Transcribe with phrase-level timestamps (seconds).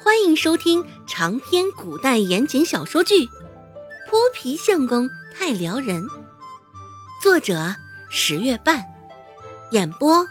[0.00, 3.14] 欢迎收听长篇古代言情小说剧
[4.08, 6.04] 《泼皮相公太撩人》，
[7.20, 7.74] 作者
[8.08, 8.84] 十月半，
[9.72, 10.24] 演播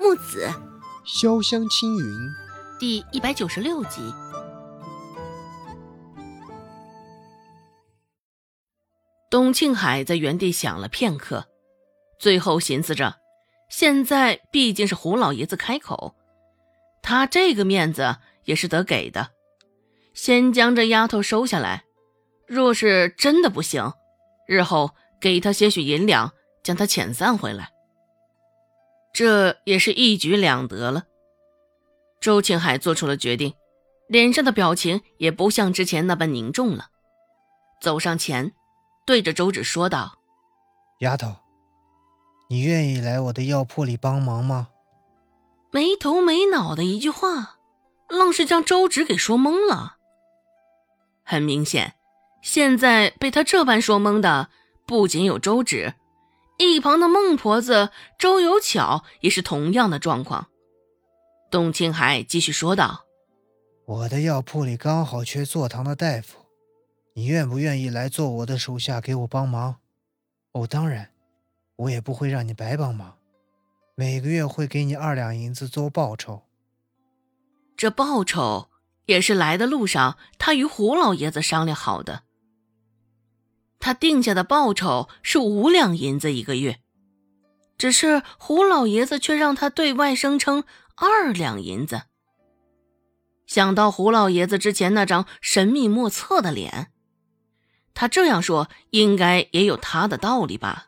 [0.00, 0.50] 木子
[1.06, 2.18] 潇湘青云，
[2.80, 4.12] 第一百九十六集。
[9.30, 11.46] 董庆海在原地想了片刻，
[12.18, 13.14] 最后寻思着，
[13.70, 16.16] 现在毕竟是胡老爷子开口，
[17.02, 18.16] 他这个面子。
[18.46, 19.28] 也是得给的，
[20.14, 21.84] 先将这丫头收下来。
[22.46, 23.92] 若是真的不行，
[24.46, 26.32] 日后给她些许银两，
[26.62, 27.72] 将她遣散回来，
[29.12, 31.04] 这也是一举两得了。
[32.20, 33.52] 周庆海做出了决定，
[34.08, 36.86] 脸上的表情也不像之前那般凝重了，
[37.82, 38.52] 走上前，
[39.04, 40.18] 对着周芷说道
[41.00, 41.34] ：“丫头，
[42.48, 44.68] 你愿意来我的药铺里帮忙吗？”
[45.72, 47.55] 没头没脑的一句话。
[48.08, 49.96] 愣是将周芷给说懵了。
[51.22, 51.94] 很明显，
[52.42, 54.50] 现在被他这般说懵的，
[54.86, 55.94] 不仅有周芷，
[56.58, 60.48] 一旁的孟婆子周有巧也是同样的状况。
[61.50, 63.04] 董青海继续说道
[63.86, 66.38] ：“我的药铺里刚好缺坐堂的大夫，
[67.14, 69.76] 你愿不愿意来做我的手下，给我帮忙？
[70.52, 71.10] 哦，当然，
[71.76, 73.16] 我也不会让你白帮忙，
[73.94, 76.42] 每个月会给你二两银子做报酬。”
[77.76, 78.70] 这报酬
[79.04, 82.22] 也是来的路上，他与胡老爷子商量好的。
[83.78, 86.80] 他定下的报酬是五两银子一个月，
[87.78, 90.64] 只是胡老爷子却让他对外声称
[90.96, 92.02] 二两银子。
[93.46, 96.90] 想到胡老爷子之前那张神秘莫测的脸，
[97.94, 100.86] 他这样说应该也有他的道理吧？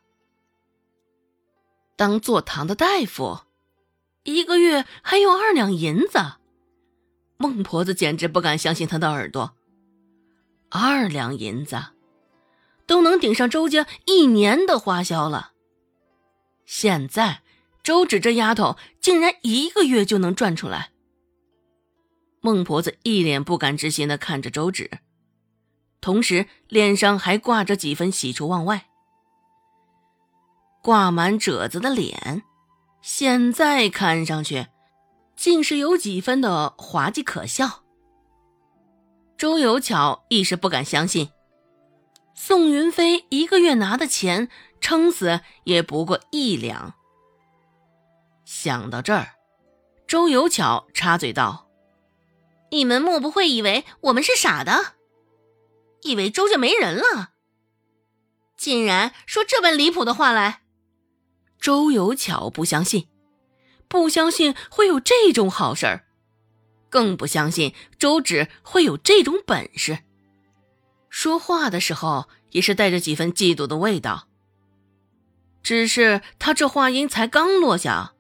[1.97, 3.43] 当坐堂的大夫，
[4.25, 6.19] 一个月还有二两银子。
[7.41, 9.55] 孟婆子简直不敢相信她的耳朵，
[10.71, 11.81] 二两银子
[12.85, 15.53] 都能顶上周家一年的花销了。
[16.67, 17.43] 现在
[17.85, 20.91] 周芷这丫头竟然一个月就能赚出来。
[22.41, 24.91] 孟婆子一脸不敢置信的看着周芷，
[26.01, 28.89] 同时脸上还挂着几分喜出望外。
[30.83, 32.43] 挂满褶子的脸，
[33.01, 34.67] 现在看上去。
[35.39, 37.85] 竟是有几分的滑稽可笑。
[39.39, 41.31] 周有巧一时不敢相信，
[42.35, 44.51] 宋云飞一个月拿的钱，
[44.81, 46.95] 撑死也不过一两。
[48.45, 49.37] 想到这儿，
[50.09, 51.69] 周有巧插嘴道
[52.73, 54.97] ：“你们莫不会以为我们是傻的，
[56.03, 57.35] 以为周家没人了，
[58.57, 60.63] 竟然说这般离谱的话来？”
[61.61, 63.09] 周有巧不相信。
[63.89, 66.05] 不相信会有这种好事儿，
[66.91, 70.01] 更不相信周芷会有这种本事。
[71.09, 74.29] 说话的时候也是带着几分嫉妒的味道。
[75.63, 78.13] 只是他这话音才刚落下，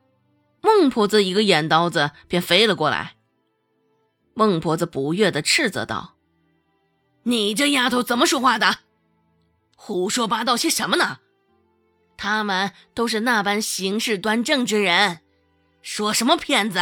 [0.60, 3.14] 孟婆子一个眼刀子便飞了过来。
[4.34, 6.16] 孟婆子不悦的斥责道
[7.24, 8.78] ：“你这丫头怎么说话的？
[9.76, 11.18] 胡说八道些什么呢？
[12.16, 15.20] 他们都是那般行事端正之人。”
[15.80, 16.80] 说什么骗子？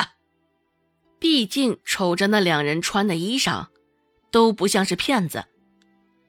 [1.19, 3.69] 毕竟瞅着那两人穿的衣裳，
[4.31, 5.47] 都不像是骗子。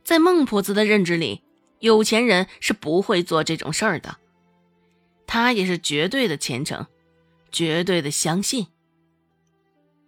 [0.04, 1.44] 在孟婆子的认知里，
[1.80, 4.18] 有钱人是不会做这种事儿的。
[5.26, 6.88] 他也是绝对的虔诚，
[7.52, 8.68] 绝对的相信。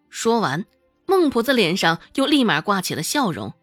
[0.09, 0.65] 说完，
[1.05, 3.53] 孟婆子脸上又立马挂起了笑容，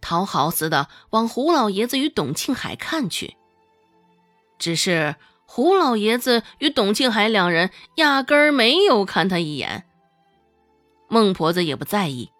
[0.00, 3.36] 讨好似的往胡老爷子与董庆海看去。
[4.58, 5.16] 只是。
[5.50, 9.86] 胡老爷子与董庆海两人压根儿没有看他一眼，
[11.08, 12.30] 孟婆子也不在意，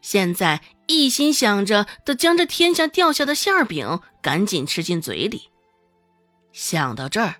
[0.00, 5.50] 现在一心想着得将这天下掉下的馅饼赶紧吃进嘴里。
[6.52, 7.34] 想到这儿，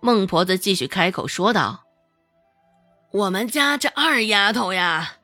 [0.00, 1.84] 孟婆子继续开口说道
[3.12, 5.14] ：“我们家这二丫头呀，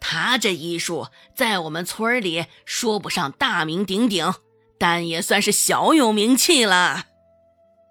[0.00, 4.34] 她这医术在我们村里说不上大名鼎鼎，
[4.78, 7.06] 但也算是小有名气了。”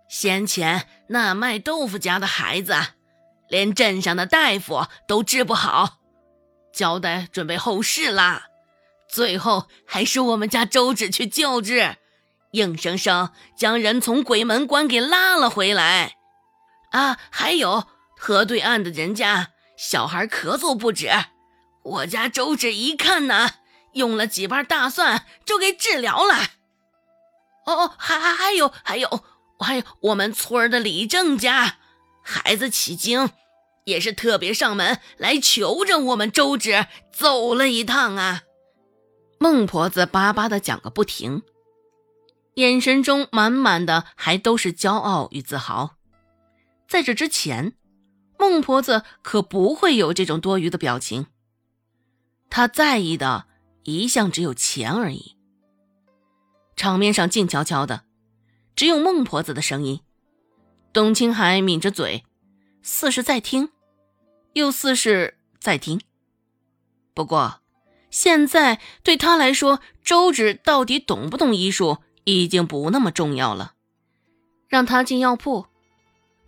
[0.07, 2.75] 先前那卖豆腐家的孩子，
[3.49, 5.99] 连镇上的大夫都治不好，
[6.73, 8.47] 交代准备后事啦。
[9.09, 11.97] 最后还是我们家周芷去救治，
[12.51, 16.15] 硬生生将人从鬼门关给拉了回来。
[16.91, 17.85] 啊，还有
[18.17, 21.09] 河对岸的人家小孩咳嗽不止，
[21.83, 23.49] 我家周芷一看呢，
[23.93, 26.35] 用了几瓣大蒜就给治疗了。
[27.65, 28.71] 哦哦，还还还有。
[28.83, 29.23] 还有
[29.59, 31.77] 还有我们村的李正家，
[32.21, 33.29] 孩子起经，
[33.85, 38.43] 也是特别上门来求着我们周芷走了一趟啊。
[39.39, 41.43] 孟婆子巴巴的讲个不停，
[42.55, 45.97] 眼神中满满的还都是骄傲与自豪。
[46.87, 47.73] 在这之前，
[48.37, 51.27] 孟婆子可不会有这种多余的表情。
[52.49, 53.47] 她在意的
[53.83, 55.35] 一向只有钱而已。
[56.75, 58.03] 场面上静悄悄的，
[58.75, 60.01] 只有孟婆子的声音。
[60.91, 62.23] 董青海抿着嘴，
[62.81, 63.69] 似是在听，
[64.53, 65.99] 又似是在听。
[67.13, 67.61] 不过，
[68.09, 73.73] 现在对他来说，周芷到底懂不懂医术已经不那么重要了。
[74.67, 75.67] 让他进药铺，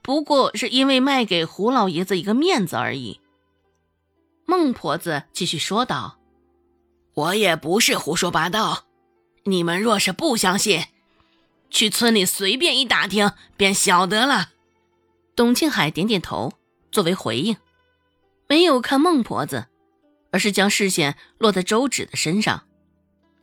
[0.01, 3.21] 不过是因为卖给胡老爷子一个面子而已。
[4.45, 6.17] 孟婆子继续说道
[7.13, 8.85] ：“我也不是胡说八道，
[9.43, 10.85] 你们若是不相信。”
[11.69, 14.49] 去村里随便一打听，便晓得了。
[15.35, 16.53] 董庆海点点头，
[16.91, 17.57] 作为回应，
[18.47, 19.67] 没有看孟婆子，
[20.31, 22.63] 而是将视线落在周芷的身上，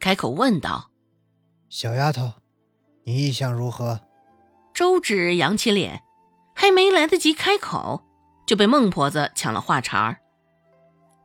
[0.01, 0.91] 开口问道
[1.69, 2.33] ：“小丫头，
[3.05, 4.01] 你意向如何？”
[4.75, 6.03] 周芷扬起脸，
[6.55, 8.03] 还没来得及开口，
[8.47, 10.19] 就被孟婆子抢了话茬儿：“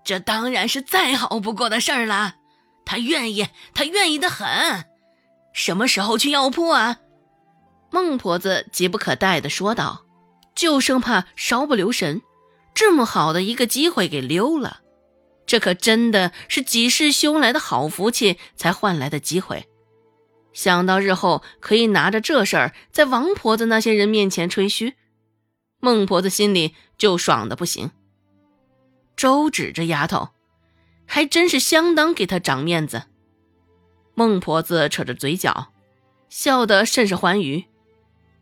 [0.06, 2.36] 这当然是再好不过的事儿了，
[2.86, 4.86] 她愿意，她愿意的很。”
[5.54, 6.98] 什么时候去药铺啊？
[7.92, 10.06] 孟婆子急不可待地说道，
[10.56, 12.22] 就生怕稍不留神，
[12.74, 14.82] 这么好的一个机会给溜了。
[15.46, 19.68] 这可真的是几世修来的好福气才换来的机会。
[20.54, 24.94] 想到日后可以拿着这事儿在王婆子那些人面前吹嘘，
[25.80, 27.92] 孟婆子心里就爽的不行。
[29.16, 30.30] 周芷这丫头，
[31.08, 33.04] 还真是相当给她长面子。
[34.20, 35.68] 孟婆子扯着嘴角，
[36.28, 37.64] 笑得甚是欢愉，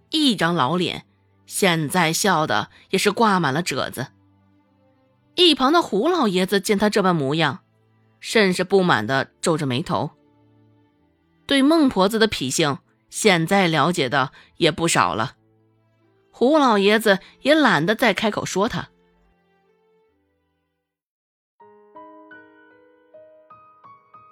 [0.09, 1.05] 一张老脸，
[1.45, 4.07] 现在笑的也是挂满了褶子。
[5.35, 7.59] 一旁的胡老爷子见他这般模样，
[8.19, 10.09] 甚是不满的皱着眉头。
[11.45, 12.79] 对孟婆子的脾性，
[13.11, 15.35] 现在了解的也不少了，
[16.31, 18.89] 胡老爷子也懒得再开口说他。